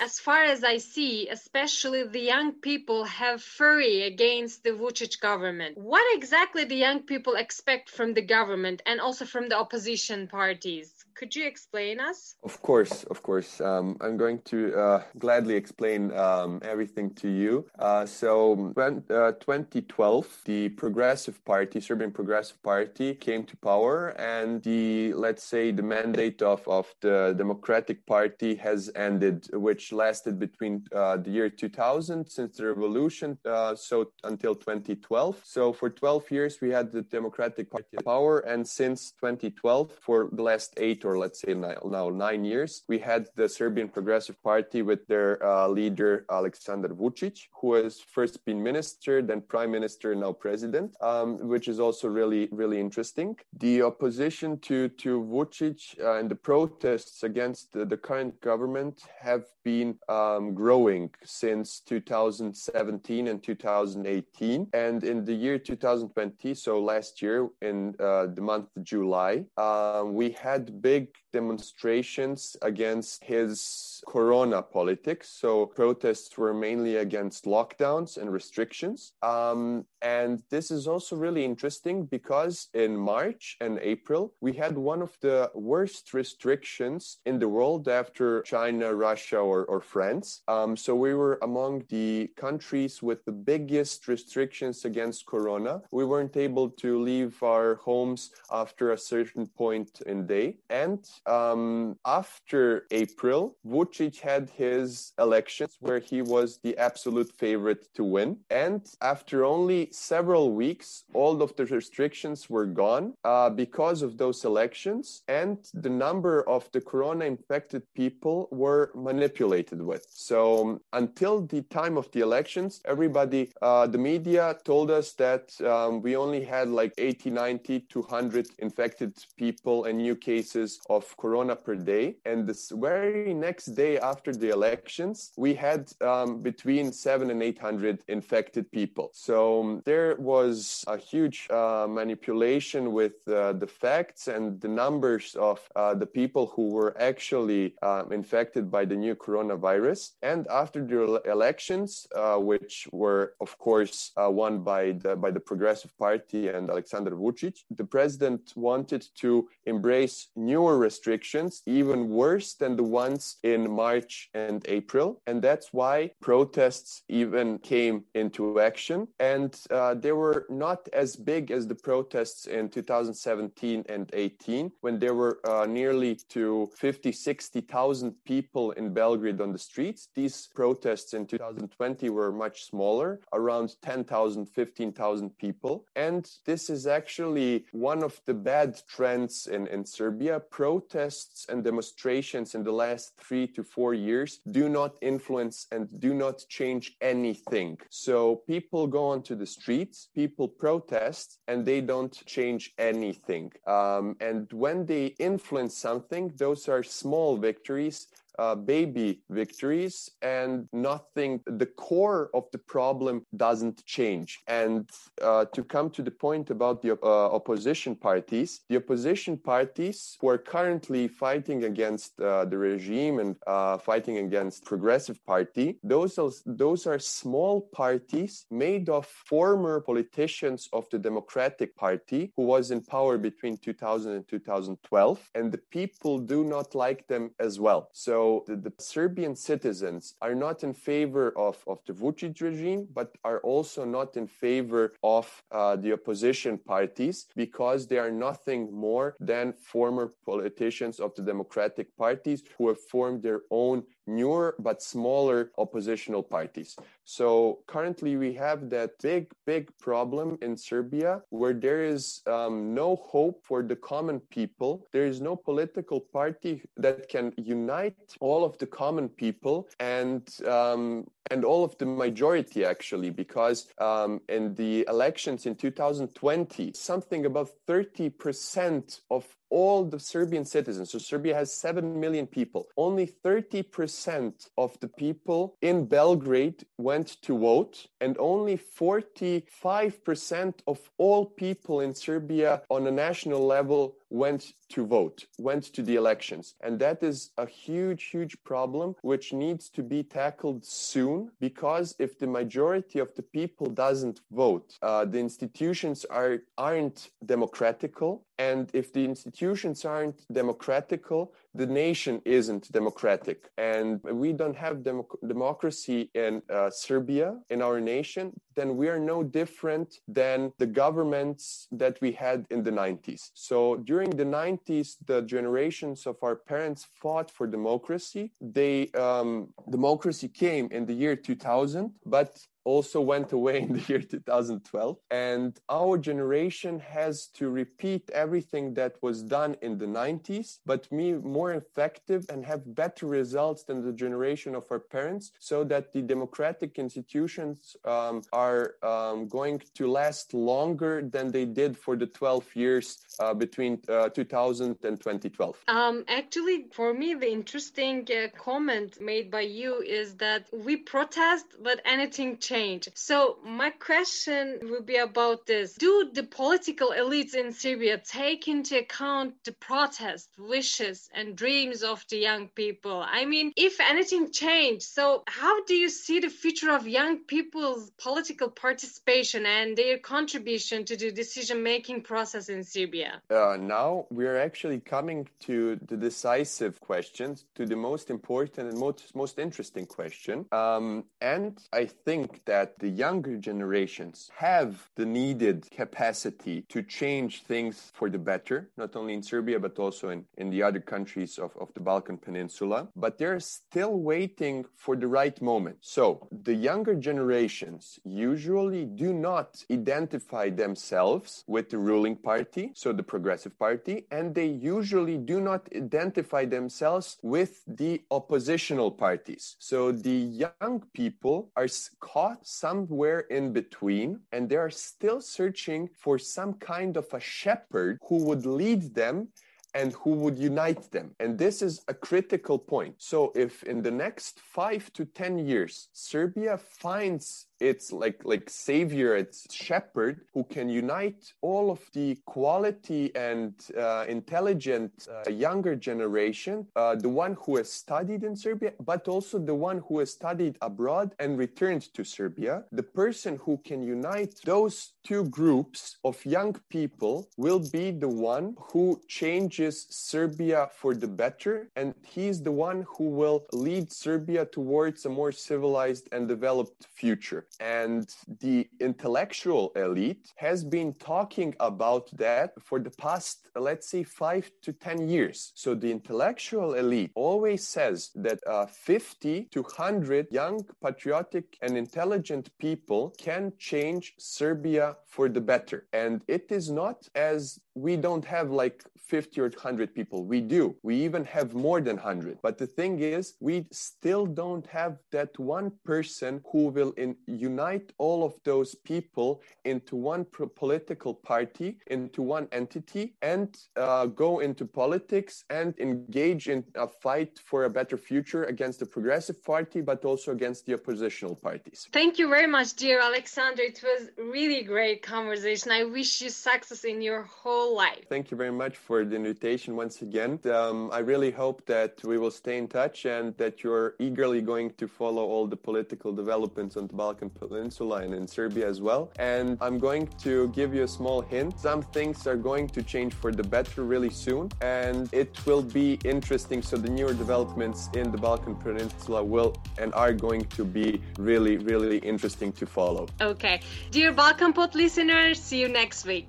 as 0.03 0.21
far 0.21 0.43
as 0.43 0.63
I 0.63 0.77
see, 0.77 1.31
especially 1.31 2.03
the 2.03 2.21
young 2.21 2.53
people 2.53 3.05
have 3.05 3.43
fury 3.43 4.03
against 4.03 4.65
the 4.65 4.73
Vucic 4.73 5.19
government. 5.19 5.79
What 5.79 6.05
exactly 6.15 6.65
the 6.65 6.77
young 6.77 7.01
people 7.05 7.37
expect 7.37 7.89
from 7.89 8.13
the 8.13 8.27
government 8.27 8.83
and 8.85 9.01
also 9.01 9.25
from 9.25 9.49
the 9.49 9.57
opposition 9.57 10.29
parties? 10.29 10.93
Could 11.19 11.35
you 11.35 11.49
explain 11.49 11.99
us? 11.99 12.37
Of 12.45 12.63
course, 12.63 13.03
of 13.11 13.25
course. 13.25 13.61
Um, 13.61 13.97
I'm 14.01 14.17
going 14.17 14.39
to 14.53 14.73
uh, 14.79 15.03
gladly 15.19 15.57
explain 15.57 16.13
um, 16.13 16.61
everything 16.63 17.13
to 17.15 17.29
you. 17.29 17.67
Uh, 17.77 18.07
so, 18.07 18.71
when, 18.75 19.03
uh, 19.11 19.33
2012, 19.33 20.43
the 20.45 20.69
Progressive 20.69 21.45
Party, 21.45 21.81
Serbian 21.81 22.13
Progressive 22.13 22.63
Party, 22.63 23.17
came 23.17 23.43
to 23.47 23.57
power, 23.57 24.11
and 24.11 24.63
the 24.63 25.13
let's 25.15 25.43
say 25.43 25.73
the 25.73 25.83
mandate 25.83 26.41
of 26.41 26.63
of 26.69 26.87
the 27.01 27.35
Democratic 27.37 28.07
Party 28.07 28.55
has 28.55 28.89
ended, 28.95 29.49
which 29.53 29.93
lasted 29.93 30.39
between 30.39 30.85
uh, 30.95 31.17
the 31.17 31.31
year 31.31 31.51
2000 31.51 32.29
since 32.31 32.59
the 32.59 32.67
revolution, 32.67 33.37
uh, 33.45 33.75
so 33.75 34.13
until 34.23 34.55
2012. 34.55 35.41
So, 35.43 35.73
for 35.73 35.91
12 35.91 36.31
years, 36.31 36.59
we 36.63 36.71
had 36.71 36.93
the 36.93 37.03
Democratic 37.03 37.73
Party 37.73 37.89
in 37.95 38.05
power, 38.05 38.39
and 38.39 38.65
since 38.65 39.11
2012, 39.21 39.99
for 40.01 40.29
the 40.31 40.45
last 40.45 40.75
eight 40.77 41.08
let's 41.17 41.41
say 41.41 41.55
now 41.55 42.09
nine 42.11 42.45
years, 42.45 42.83
we 42.89 42.99
had 42.99 43.29
the 43.37 43.49
Serbian 43.49 43.89
Progressive 43.89 44.37
Party 44.43 44.83
with 44.83 45.07
their 45.07 45.31
uh, 45.45 45.69
leader 45.69 46.27
Aleksandar 46.29 46.93
Vucic, 47.01 47.39
who 47.61 47.75
has 47.75 48.01
first 48.01 48.45
been 48.45 48.63
minister, 48.63 49.23
then 49.23 49.41
prime 49.41 49.71
minister, 49.71 50.15
now 50.15 50.33
president, 50.33 50.97
um, 51.01 51.39
which 51.49 51.69
is 51.69 51.79
also 51.79 52.09
really 52.09 52.49
really 52.51 52.81
interesting. 52.81 53.37
The 53.59 53.83
opposition 53.83 54.59
to 54.69 54.89
to 55.03 55.11
Vucic 55.33 55.81
uh, 56.01 56.19
and 56.19 56.29
the 56.29 56.41
protests 56.51 57.23
against 57.23 57.73
the, 57.73 57.85
the 57.85 57.97
current 57.97 58.41
government 58.41 59.03
have 59.21 59.45
been 59.65 59.91
um, 60.09 60.55
growing 60.55 61.11
since 61.25 61.81
2017 61.81 63.29
and 63.29 63.43
2018, 63.43 64.67
and 64.73 65.05
in 65.05 65.25
the 65.25 65.35
year 65.45 65.59
2020, 65.59 66.55
so 66.55 66.81
last 66.81 67.21
year 67.21 67.49
in 67.61 67.95
uh, 68.01 68.27
the 68.27 68.41
month 68.41 68.69
of 68.77 68.83
July, 68.83 69.45
um, 69.57 70.15
we 70.15 70.31
had 70.31 70.81
big 70.81 70.98
big 70.99 71.28
demonstrations 71.33 72.57
against 72.63 73.25
his 73.25 74.03
corona 74.07 74.63
politics. 74.63 75.29
So 75.29 75.67
protests 75.67 76.37
were 76.37 76.55
mainly 76.55 76.97
against 76.97 77.45
lockdowns 77.45 78.17
and 78.17 78.33
restrictions. 78.33 79.13
Um, 79.23 79.85
and 80.03 80.43
this 80.51 80.71
is 80.71 80.87
also 80.87 81.17
really 81.17 81.45
interesting 81.45 82.07
because 82.07 82.69
in 82.75 82.97
March 82.97 83.57
and 83.61 83.79
April, 83.83 84.35
we 84.41 84.53
had 84.53 84.77
one 84.77 85.03
of 85.03 85.17
the 85.21 85.51
worst 85.55 86.15
restrictions 86.15 87.19
in 87.27 87.39
the 87.39 87.49
world 87.49 87.89
after 87.89 88.43
China, 88.43 88.95
Russia, 88.95 89.39
or, 89.39 89.65
or 89.65 89.81
France. 89.81 90.43
Um, 90.49 90.77
so 90.77 90.95
we 90.95 91.15
were 91.15 91.39
among 91.43 91.85
the 91.89 92.31
countries 92.37 93.03
with 93.03 93.25
the 93.25 93.33
biggest 93.33 94.09
restrictions 94.09 94.85
against 94.85 95.27
corona. 95.27 95.83
We 95.91 96.05
weren't 96.05 96.37
able 96.37 96.71
to 96.71 97.01
leave 97.01 97.43
our 97.43 97.77
homes 97.77 98.31
after 98.51 98.93
a 98.93 98.99
certain 98.99 99.47
point 99.47 100.01
in 100.07 100.27
day. 100.27 100.57
And 100.71 101.09
um, 101.27 101.97
after 102.05 102.87
April, 102.91 103.57
Vucic 103.67 104.21
had 104.21 104.51
his 104.51 105.13
elections 105.19 105.77
where 105.81 105.99
he 105.99 106.23
was 106.23 106.59
the 106.63 106.77
absolute 106.79 107.31
favorite 107.39 107.89
to 107.95 108.05
win. 108.05 108.39
And 108.51 108.87
after 109.01 109.45
only 109.45 109.89
several 109.93 110.53
weeks, 110.53 111.05
all 111.15 111.43
of 111.43 111.55
the 111.57 111.67
restrictions 111.67 112.49
were 112.49 112.67
gone 112.67 113.15
uh, 113.25 113.51
because 113.51 114.03
of 114.03 114.19
those 114.19 114.45
elections, 114.45 115.23
and 115.29 115.59
the 115.75 115.91
number 115.91 116.49
of 116.49 116.69
the 116.73 116.81
corona 116.81 117.25
infected 117.25 117.83
people 117.95 118.49
were 118.51 118.91
manipulated 118.95 119.81
with. 119.83 120.07
So 120.11 120.63
um, 120.63 120.81
until 120.93 121.43
the 121.43 121.63
time 121.63 121.97
of 121.97 122.11
the 122.13 122.21
elections, 122.21 122.81
everybody, 122.85 123.53
uh, 123.63 123.87
the 123.87 123.99
media 123.99 124.57
told 124.65 124.91
us 124.91 125.13
that 125.15 125.59
um, 125.63 126.03
we 126.03 126.17
only 126.17 126.45
had 126.45 126.69
like 126.69 126.93
80, 126.99 127.31
90, 127.31 127.81
200 127.81 128.49
infected 128.59 129.17
people 129.37 129.85
and 129.85 129.99
new 129.99 130.17
cases 130.17 130.81
of 130.89 131.08
corona 131.17 131.57
per 131.57 131.75
day. 131.75 132.17
And 132.25 132.47
this 132.47 132.71
very 132.75 133.35
next 133.35 133.67
day 133.67 133.99
after 133.99 134.33
the 134.33 134.51
elections, 134.51 135.33
we 135.37 135.55
had 135.55 135.93
um, 136.01 136.43
between 136.43 136.93
seven 136.93 137.31
and 137.31 137.43
800 137.43 138.03
infected 138.09 138.71
people. 138.71 139.11
So 139.13 139.61
um, 139.61 139.83
there 139.85 140.17
was 140.19 140.85
a 140.87 140.97
huge 140.97 141.49
uh, 141.51 141.87
manipulation 141.89 142.93
with 142.93 143.17
uh, 143.29 143.53
the 143.55 143.67
facts 143.67 144.29
and 144.29 144.61
the 144.61 144.69
numbers 144.69 145.35
of 145.37 145.61
uh, 145.77 145.95
the 145.95 146.07
people 146.07 146.47
who 146.55 146.71
were 146.71 147.01
actually 147.01 147.75
um, 147.83 148.13
infected 148.13 148.71
by 148.71 148.85
the 148.85 148.97
new 148.97 149.15
coronavirus. 149.15 150.13
And 150.23 150.47
after 150.49 150.85
the 150.85 151.23
elections, 151.31 152.07
uh, 152.15 152.37
which 152.37 152.89
were, 152.93 153.35
of 153.41 153.59
course, 153.59 154.13
uh, 154.17 154.31
won 154.31 154.63
by 154.63 154.93
the, 154.93 155.17
by 155.17 155.31
the 155.31 155.41
Progressive 155.41 155.97
Party 155.99 156.49
and 156.49 156.69
Aleksandar 156.69 157.13
Vucic, 157.13 157.65
the 157.71 157.85
president 157.85 158.53
wanted 158.57 159.07
to 159.17 159.49
embrace 159.67 160.29
newer 160.37 160.79
restrictions 160.99 161.63
even 161.67 162.09
worse 162.09 162.55
than 162.55 162.75
the 162.77 162.83
ones 162.83 163.37
in 163.43 163.71
March 163.71 164.31
and 164.35 164.65
April. 164.69 165.21
And 165.27 165.41
that's 165.41 165.73
why 165.73 166.11
protests 166.21 167.03
even 167.09 167.59
came 167.59 168.05
into 168.15 168.61
action. 168.61 169.07
And 169.21 169.55
uh, 169.71 169.95
they 169.95 170.13
were 170.13 170.47
not 170.51 170.89
as 170.93 171.15
big 171.15 171.51
as 171.51 171.67
the 171.67 171.75
protests 171.75 172.47
in 172.47 172.69
2017 172.69 173.85
and 173.89 174.11
18, 174.13 174.73
when 174.81 174.99
there 174.99 175.15
were 175.15 175.39
uh, 175.45 175.67
nearly 175.67 176.17
to 176.31 176.69
50, 176.77 177.13
60,000 177.13 178.15
people 178.25 178.73
in 178.73 178.93
Belgrade 178.93 179.41
on 179.41 179.53
the 179.53 179.59
streets. 179.59 180.09
These 180.15 180.49
protests 180.55 181.15
in 181.15 181.27
2020 181.27 182.11
were 182.11 182.33
much 182.33 182.65
smaller, 182.65 183.21
around 183.33 183.77
10,000, 183.83 184.47
15,000 184.47 185.39
people. 185.39 185.85
And 185.95 186.29
this 186.45 186.71
is 186.71 186.87
actually 186.87 187.67
one 187.73 188.03
of 188.03 188.21
the 188.27 188.35
bad 188.35 188.81
trends 188.89 189.47
in, 189.47 189.67
in 189.69 189.85
Serbia. 189.85 190.41
Protests 190.41 190.88
protests 190.89 191.47
and 191.49 191.63
demonstrations 191.65 192.55
in 192.55 192.63
the 192.65 192.73
last 192.73 193.13
three 193.19 193.47
to 193.47 193.63
four 193.63 193.95
years 193.95 194.41
do 194.51 194.69
not 194.69 194.97
influence 195.03 195.67
and 195.71 195.89
do 196.01 196.15
not 196.15 196.45
change 196.49 196.97
anything. 197.01 197.79
So 197.91 198.37
people 198.47 198.87
go 198.87 199.09
onto 199.09 199.35
the 199.35 199.47
streets, 199.47 200.09
people 200.15 200.49
protest, 200.49 201.39
and 201.47 201.65
they 201.65 201.81
don't 201.81 202.15
change 202.27 202.73
anything. 202.79 203.53
Um, 203.67 204.17
and 204.21 204.51
when 204.53 204.87
they 204.87 205.07
influence 205.19 205.77
something, 205.77 206.33
those 206.37 206.69
are 206.69 206.83
small 206.83 207.37
victories 207.37 208.07
uh, 208.39 208.55
baby 208.55 209.21
victories 209.31 210.11
and 210.23 210.69
nothing, 210.73 211.41
the 211.47 211.67
core 211.67 212.31
of 212.35 212.45
the 212.53 212.59
problem 212.59 213.25
doesn't 213.37 213.85
change. 213.85 214.41
And 214.47 214.89
uh, 215.23 215.47
to 215.47 215.65
come 215.65 215.91
to 215.91 216.03
the 216.03 216.11
point 216.11 216.51
about 216.51 216.83
the 216.83 216.93
uh, 217.03 217.35
opposition 217.39 217.95
parties, 217.97 218.61
the 218.69 218.77
opposition 218.77 219.37
parties 219.37 220.17
who 220.21 220.29
are 220.29 220.39
currently 220.39 221.09
fighting 221.09 221.65
against 221.65 222.19
uh, 222.21 222.45
the 222.45 222.59
regime 222.59 223.19
and 223.19 223.37
uh, 223.47 223.79
fighting 223.79 224.19
against 224.19 224.65
progressive 224.65 225.25
party, 225.27 225.79
those 225.83 226.19
are, 226.19 226.31
those 226.47 226.87
are 226.87 226.99
small 226.99 227.61
parties 227.61 228.47
made 228.51 228.89
of 228.89 229.07
former 229.07 229.81
politicians 229.81 230.69
of 230.73 230.89
the 230.91 230.99
Democratic 230.99 231.75
Party 231.77 232.33
who 232.37 232.43
was 232.43 232.71
in 232.71 232.81
power 232.81 233.19
between 233.19 233.57
2000 233.57 234.13
and 234.13 234.29
2012. 234.29 235.31
And 235.35 235.51
the 235.51 235.59
people 235.59 236.19
do 236.19 236.45
not 236.45 236.75
like 236.75 237.07
them 237.09 237.31
as 237.41 237.59
well. 237.59 237.89
So 237.93 238.28
the, 238.49 238.57
the, 238.57 238.73
Serbian 238.79 239.35
citizens 239.35 240.15
are 240.27 240.35
not 240.35 240.57
in 240.67 240.73
favor 240.73 241.27
of, 241.47 241.57
of 241.67 241.79
the 241.87 241.93
Vucic 241.93 242.41
regime, 242.41 242.83
but 242.99 243.09
are 243.25 243.41
also 243.41 243.85
not 243.85 244.17
in 244.17 244.27
favor 244.27 244.85
of 245.03 245.27
uh, 245.51 245.77
the 245.77 245.93
opposition 245.93 246.55
parties 246.75 247.27
because 247.45 247.81
they 247.87 247.99
are 247.99 248.15
nothing 248.29 248.63
more 248.89 249.17
than 249.21 249.53
former 249.75 250.07
politicians 250.31 251.01
of 251.01 251.15
the 251.17 251.23
democratic 251.23 251.89
parties 251.97 252.41
who 252.57 252.69
have 252.69 252.81
formed 252.93 253.23
their 253.23 253.43
own 253.51 253.83
newer 254.09 254.55
but 254.59 254.83
smaller 254.83 255.51
oppositional 255.59 256.23
parties. 256.23 256.77
So 257.05 257.61
currently 257.67 258.17
we 258.17 258.33
have 258.35 258.71
that 258.71 258.99
big, 259.03 259.31
big 259.47 259.71
problem 259.79 260.39
in 260.43 260.57
Serbia 260.57 261.23
where 261.31 261.53
there 261.53 261.83
is 261.85 262.23
um, 262.27 262.75
no 262.75 262.97
hope 262.97 263.45
for 263.45 263.63
the 263.63 263.77
common 263.77 264.21
people. 264.31 264.87
There 264.93 265.07
is 265.07 265.21
no 265.21 265.37
political 265.37 266.01
party 266.01 266.63
that 266.77 267.09
can 267.09 267.33
unite 267.37 268.17
all 268.21 268.45
of 268.45 268.59
the 268.59 268.67
common 268.67 269.09
people 269.09 269.69
and 269.79 270.29
um, 270.47 271.07
and 271.31 271.45
all 271.45 271.65
of 271.65 271.77
the 271.79 271.87
majority 271.87 272.65
actually, 272.65 273.11
because 273.11 273.69
um, 273.79 274.21
in 274.29 274.55
the 274.55 274.85
elections 274.89 275.47
in 275.47 275.55
2020, 275.55 276.73
something 276.75 277.27
above 277.27 277.51
30% 277.67 279.01
of 279.11 279.27
all 279.51 279.85
the 279.85 279.99
Serbian 279.99 280.45
citizens. 280.45 280.93
So 280.93 280.99
Serbia 280.99 281.35
has 281.35 281.55
7 281.55 281.99
million 281.99 282.27
people. 282.27 282.67
Only 282.77 283.07
30% 283.07 284.49
of 284.57 284.79
the 284.81 284.89
people 284.89 285.57
in 285.63 285.87
Belgrade 285.87 286.67
went 286.77 287.21
to 287.23 287.39
vote, 287.39 287.87
and 288.01 288.17
only 288.19 288.59
45% 288.59 290.55
of 290.67 290.79
all 290.99 291.27
people 291.27 291.81
in 291.81 291.95
Serbia 291.95 292.63
on 292.71 292.87
a 292.87 292.91
national 292.91 293.47
level 293.47 293.97
went 294.11 294.53
to 294.71 294.87
vote, 294.87 295.27
went 295.39 295.65
to 295.65 295.83
the 295.83 295.97
elections. 295.97 296.55
And 296.61 296.79
that 296.81 297.03
is 297.03 297.31
a 297.39 297.47
huge, 297.47 298.05
huge 298.05 298.37
problem 298.45 298.95
which 299.03 299.33
needs 299.33 299.69
to 299.71 299.83
be 299.83 300.03
tackled 300.03 300.65
soon 300.65 301.31
because 301.41 301.95
if 301.99 302.19
the 302.19 302.27
majority 302.27 302.99
of 302.99 303.15
the 303.15 303.23
people 303.23 303.67
doesn't 303.67 304.21
vote, 304.31 304.75
uh, 304.83 305.05
the 305.05 305.19
institutions 305.19 306.05
are, 306.07 306.39
aren't 306.57 307.11
democratical. 307.25 308.25
And 308.39 308.71
if 308.73 308.93
the 308.93 309.05
institutions 309.05 309.85
aren't 309.85 310.25
democratical, 310.33 311.33
the 311.55 311.67
nation 311.67 312.23
isn't 312.25 312.71
democratic. 312.71 313.49
And 313.59 314.01
we 314.05 314.33
don't 314.33 314.57
have 314.57 314.79
democ- 314.79 315.21
democracy 315.27 316.11
in 316.15 316.43
uh, 316.49 316.71
Serbia, 316.71 317.39
in 317.51 317.63
our 317.63 317.81
nation, 317.81 318.33
then 318.55 318.77
we 318.77 318.89
are 318.89 318.99
no 318.99 319.23
different 319.23 319.99
than 320.07 320.53
the 320.59 320.67
governments 320.67 321.69
that 321.73 322.01
we 322.01 322.13
had 322.13 322.45
in 322.51 322.63
the 322.63 322.71
90s. 322.71 323.31
So 323.35 323.77
during 323.77 324.11
the 324.11 324.25
90s, 324.25 324.97
the 325.07 325.23
generations 325.23 326.07
of 326.07 326.17
our 326.23 326.37
parents 326.37 326.87
fought 327.01 327.31
for 327.31 327.47
democracy. 327.47 328.33
They 328.41 328.91
um, 329.07 329.49
democracy 329.71 330.29
came 330.29 330.69
in 330.71 330.87
the 330.87 330.95
year 330.95 331.15
2000, 331.17 331.93
but 332.05 332.39
also 332.65 333.01
went 333.01 333.33
away 333.33 333.61
in 333.61 333.73
the 333.73 333.85
year 333.89 334.01
2012. 334.01 334.99
And 335.11 335.59
our 335.69 335.99
generation 335.99 336.81
has 336.81 337.27
to 337.39 337.51
repeat 337.51 338.11
everything 338.11 338.75
that 338.75 338.95
was 339.03 339.23
done 339.23 339.57
in 339.63 339.79
the 339.79 339.87
90s, 339.87 340.59
but 340.67 340.89
be 340.91 341.13
more 341.13 341.53
effective 341.53 342.27
and 342.29 342.45
have 342.45 342.75
better 342.75 343.07
results 343.07 343.65
than 343.65 343.85
the 343.85 343.93
generation 343.93 344.55
of 344.55 344.65
our 344.71 344.79
parents 344.79 345.33
so 345.39 345.65
that 345.65 345.93
the 345.93 346.03
democratic 346.03 346.79
institutions 346.79 347.77
um, 347.85 348.23
are 348.33 348.75
um, 348.83 349.29
going 349.29 349.63
to 349.75 349.91
last 349.91 350.35
longer 350.35 351.03
than 351.03 351.31
they 351.31 351.45
did 351.45 351.77
for 351.77 351.97
the 351.97 352.07
12 352.07 352.55
years 352.55 352.99
uh, 353.21 353.35
between 353.35 353.81
uh, 353.89 354.09
2000 354.11 354.77
and 354.85 355.01
2012. 355.01 355.57
Um, 355.69 356.05
actually, 356.09 356.67
for 356.73 356.93
me, 356.95 357.15
the 357.15 357.31
interesting 357.31 358.07
uh, 358.11 358.29
comment 358.37 359.01
made 359.01 359.31
by 359.31 359.43
you 359.43 359.81
is 359.81 360.15
that 360.17 360.47
we 360.53 360.77
protest, 360.77 361.47
but 361.63 361.81
anything 361.85 362.37
change. 362.49 362.89
So 362.95 363.17
my 363.45 363.71
question 363.71 364.43
would 364.71 364.87
be 364.87 364.97
about 364.97 365.47
this. 365.47 365.75
Do 365.75 366.11
the 366.13 366.27
political 366.41 366.91
elites 367.03 367.35
in 367.35 367.53
Serbia 367.53 367.99
take 367.99 368.49
into 368.49 368.79
account 368.79 369.35
the 369.45 369.53
protest, 369.53 370.29
wishes 370.39 371.09
and 371.15 371.37
dreams 371.37 371.83
of 371.83 372.05
the 372.11 372.19
young 372.29 372.49
people? 372.63 372.99
I 373.21 373.25
mean, 373.25 373.53
if 373.57 373.75
anything 373.81 374.25
changed, 374.33 374.87
so 374.99 375.05
how 375.27 375.55
do 375.65 375.75
you 375.75 375.89
see 375.89 376.19
the 376.21 376.29
future 376.43 376.71
of 376.79 376.87
young 376.87 377.15
people's 377.35 377.91
political 377.99 378.49
participation 378.51 379.47
and 379.47 379.77
their 379.77 379.99
contribution 379.99 380.85
to 380.87 380.97
the 380.97 381.11
decision-making 381.13 382.03
process 382.03 382.49
in 382.49 382.65
Serbia? 382.65 383.23
Uh, 383.31 383.57
now 383.61 384.07
we 384.11 384.27
are 384.27 384.39
actually 384.39 384.81
coming 384.81 385.29
to 385.41 385.79
the 385.91 385.97
decisive 385.97 386.81
questions, 386.81 387.45
to 387.55 387.67
the 387.67 387.77
most 387.77 388.11
important 388.11 388.69
and 388.71 388.79
most, 388.79 389.15
most 389.15 389.39
interesting 389.39 389.87
question. 389.87 390.47
Um, 390.53 391.05
and 391.21 391.59
I 391.73 391.85
think 392.07 392.38
that 392.47 392.79
the 392.79 392.89
younger 392.89 393.37
generations 393.37 394.31
have 394.37 394.89
the 394.97 395.07
needed 395.07 395.67
capacity 395.71 396.63
to 396.69 396.83
change 396.83 397.43
things 397.43 397.91
for 397.95 398.11
the 398.11 398.19
better, 398.19 398.71
not 398.77 398.97
only 398.97 399.15
in 399.15 399.23
Serbia, 399.23 399.59
but 399.59 399.79
also 399.79 400.11
in, 400.11 400.25
in 400.37 400.51
the 400.51 400.63
other 400.63 400.81
countries 400.81 401.39
of, 401.39 401.57
of 401.59 401.73
the 401.75 401.81
Balkan 401.81 402.19
Peninsula. 402.19 402.89
But 402.95 403.19
they're 403.19 403.41
still 403.41 403.99
waiting 403.99 404.65
for 404.77 404.97
the 404.97 405.09
right 405.09 405.41
moment. 405.41 405.79
So 405.81 406.29
the 406.31 406.55
younger 406.55 406.95
generations 406.95 407.99
usually 408.05 408.85
do 408.85 409.13
not 409.13 409.65
identify 409.71 410.51
themselves 410.51 411.45
with 411.47 411.71
the 411.71 411.79
ruling 411.79 412.17
party, 412.17 412.73
so 412.75 412.93
the 412.93 413.03
Progressive 413.03 413.59
Party, 413.59 414.07
and 414.11 414.35
they 414.35 414.47
usually 414.47 415.17
do 415.17 415.41
not 415.41 415.69
identify 415.75 416.45
themselves 416.45 417.17
with 417.23 417.63
the 417.67 418.03
oppositional 418.11 418.91
parties. 418.91 419.57
So 419.59 419.93
the 419.93 420.11
young 420.11 420.85
people 420.93 421.51
are 421.57 421.69
caught 422.01 422.28
somewhere 422.43 423.21
in 423.31 423.53
between 423.53 424.21
and 424.33 424.49
they 424.49 424.57
are 424.57 424.71
still 424.71 425.21
searching 425.21 425.89
for 425.99 426.19
some 426.19 426.55
kind 426.55 426.97
of 426.97 427.07
a 427.13 427.21
shepherd 427.21 427.99
who 428.09 428.25
would 428.25 428.47
lead 428.47 428.95
them 428.95 429.29
and 429.75 429.93
who 429.93 430.11
would 430.11 430.39
unite 430.39 430.91
them. 430.91 431.15
And 431.21 431.39
this 431.39 431.63
is 431.63 431.83
a 431.89 431.95
critical 431.95 432.59
point. 432.59 432.95
So, 432.99 433.33
if 433.35 433.63
in 433.65 433.83
the 433.83 433.91
next 433.91 434.41
five 434.41 434.93
to 434.95 435.05
10 435.05 435.39
years, 435.39 435.89
Serbia 435.93 436.57
finds 436.57 437.48
it's 437.61 437.93
like 437.93 438.21
like 438.25 438.49
savior 438.49 439.17
it's 439.17 439.53
shepherd 439.53 440.21
who 440.35 440.45
can 440.45 440.69
unite 440.69 441.33
all 441.41 441.71
of 441.71 441.81
the 441.93 442.17
quality 442.27 443.15
and 443.15 443.53
uh, 443.77 444.05
intelligent 444.09 444.93
uh, 445.11 445.31
younger 445.31 445.75
generation 445.75 446.67
uh, 446.77 446.95
the 446.95 447.09
one 447.09 447.37
who 447.43 447.57
has 447.57 447.73
studied 447.73 448.23
in 448.25 448.37
serbia 448.37 448.73
but 448.85 449.09
also 449.09 449.39
the 449.39 449.55
one 449.55 449.83
who 449.89 449.99
has 449.99 450.13
studied 450.13 450.57
abroad 450.63 451.15
and 451.19 451.39
returned 451.39 451.83
to 451.95 452.05
serbia. 452.05 452.65
The 452.73 452.83
person 452.83 453.39
who 453.45 453.59
can 453.59 453.83
unite 453.83 454.35
those 454.45 454.93
two 455.05 455.25
groups 455.25 455.97
of 456.05 456.25
young 456.25 456.57
people 456.69 457.29
will 457.37 457.59
be 457.59 457.91
the 457.91 458.09
one 458.09 458.57
who 458.73 459.01
changes 459.09 459.87
serbia 459.91 460.69
for 460.81 460.95
the 460.95 461.07
better 461.07 461.69
and 461.77 461.95
he's 462.03 462.43
the 462.43 462.53
one 462.53 462.87
who 462.93 463.05
will 463.21 463.45
lead 463.53 463.91
serbia 463.91 464.45
towards 464.47 465.05
a 465.05 465.09
more 465.09 465.33
civilized 465.33 466.09
and 466.13 466.29
developed 466.29 466.87
future 466.95 467.47
and 467.61 468.15
the 468.41 468.69
intellectual 468.81 469.73
elite 469.75 470.33
has 470.37 470.65
been 470.65 470.95
talking 470.95 471.55
about 471.61 472.09
that 472.17 472.53
for 472.63 472.79
the 472.79 472.91
past, 472.91 473.51
let's 473.57 473.89
say, 473.89 474.03
five 474.03 474.51
to 474.63 474.73
10 474.73 475.09
years. 475.09 475.53
So 475.55 475.75
the 475.75 475.91
intellectual 475.91 476.75
elite 476.75 477.11
always 477.15 477.67
says 477.67 478.11
that 478.15 478.41
uh, 478.47 478.67
50 478.67 479.49
to 479.51 479.63
100 479.63 480.29
young, 480.31 480.65
patriotic, 480.83 481.57
and 481.63 481.77
intelligent 481.77 482.51
people 482.59 483.15
can 483.19 483.53
change 483.59 484.15
Serbia 484.19 484.97
for 485.07 485.29
the 485.29 485.41
better. 485.41 485.87
And 485.93 486.23
it 486.29 486.51
is 486.51 486.71
not 486.71 487.09
as 487.15 487.59
we 487.75 487.97
don't 487.97 488.25
have 488.25 488.51
like 488.51 488.85
50 489.09 489.41
or 489.41 489.49
100 489.49 489.95
people. 489.95 490.25
We 490.25 490.41
do. 490.41 490.77
We 490.83 490.97
even 490.97 491.25
have 491.25 491.55
more 491.55 491.81
than 491.81 491.97
100. 491.97 492.39
But 492.43 492.59
the 492.59 492.67
thing 492.67 493.01
is, 493.01 493.35
we 493.41 493.67
still 493.73 494.27
don't 494.27 494.67
have 494.67 494.99
that 495.13 495.39
one 495.39 495.73
person 495.85 496.43
who 496.53 496.67
will 496.69 496.93
in, 496.93 497.17
unite 497.39 497.93
all 497.99 498.25
of 498.25 498.35
those 498.45 498.75
people 498.75 499.43
into 499.65 499.97
one 499.97 500.25
pro- 500.25 500.47
political 500.47 501.15
party, 501.15 501.79
into 501.87 502.23
one 502.23 502.49
entity, 502.53 503.15
and 503.23 503.57
uh, 503.77 504.07
go 504.07 504.41
into 504.41 504.65
politics 504.65 505.45
and 505.51 505.79
engage 505.79 506.49
in 506.49 506.65
a 506.75 506.89
fight 506.89 507.39
for 507.45 507.65
a 507.65 507.71
better 507.71 507.97
future 507.97 508.45
against 508.45 508.81
the 508.81 508.87
Progressive 508.87 509.45
Party, 509.45 509.81
but 509.81 510.05
also 510.05 510.33
against 510.33 510.67
the 510.67 510.75
oppositional 510.75 511.37
parties. 511.37 511.89
Thank 511.93 512.19
you 512.19 512.29
very 512.29 512.47
much, 512.47 512.75
dear 512.75 513.01
Alexander. 513.01 513.63
It 513.63 513.83
was 513.83 514.09
really 514.17 514.63
great 514.63 515.03
conversation. 515.03 515.73
I 515.73 515.85
wish 515.85 516.21
you 516.23 516.31
success 516.31 516.85
in 516.85 517.01
your 517.03 517.23
whole 517.23 517.77
life. 517.77 518.05
Thank 518.09 518.31
you 518.31 518.37
very 518.37 518.53
much 518.53 518.77
for 518.77 519.05
the 519.05 519.17
invitation 519.17 519.77
once 519.77 520.03
again. 520.03 520.39
Um, 520.51 520.91
I 520.93 521.01
really 521.01 521.31
hope 521.31 521.65
that 521.67 522.03
we 522.05 522.19
will 522.19 522.31
stay 522.31 522.57
in 522.59 522.69
touch 522.69 523.05
and 523.05 523.37
that 523.37 523.63
you're 523.63 523.95
eagerly 523.99 524.41
going 524.41 524.71
to 524.81 524.89
follow 524.89 525.25
all 525.25 525.47
the 525.47 525.57
political 525.57 526.13
developments 526.13 526.77
on 526.77 526.87
the 526.87 526.95
Balkan 526.95 527.28
Peninsula 527.31 527.97
and 528.03 528.15
in 528.15 528.27
Serbia 528.27 528.69
as 528.69 528.81
well. 528.81 529.11
And 529.19 529.59
I'm 529.61 529.79
going 529.79 530.07
to 530.23 530.49
give 530.49 530.75
you 530.75 530.85
a 530.85 530.89
small 530.89 531.21
hint. 531.21 531.59
Some 531.59 531.83
things 531.83 532.27
are 532.27 532.37
going 532.37 532.69
to 532.69 532.83
change 532.83 533.15
for 533.15 533.33
the 533.33 533.43
better 533.43 533.85
really 533.85 534.11
soon, 534.11 534.51
and 534.61 535.09
it 535.13 535.31
will 535.47 535.63
be 535.63 535.99
interesting. 536.05 536.63
So 536.63 536.77
the 536.77 536.91
newer 536.91 537.15
developments 537.15 537.89
in 537.95 538.11
the 538.11 538.19
Balkan 538.19 538.57
Peninsula 538.57 539.23
will 539.23 539.57
and 539.79 539.93
are 539.95 540.13
going 540.13 540.45
to 540.57 540.65
be 540.65 541.01
really, 541.19 541.57
really 541.59 541.99
interesting 541.99 542.53
to 542.53 542.67
follow. 542.67 543.07
Okay. 543.21 543.61
Dear 543.91 544.13
Balkan 544.13 544.53
Pod 544.53 544.75
listeners, 544.75 545.41
see 545.41 545.61
you 545.61 545.69
next 545.69 546.05
week. 546.05 546.29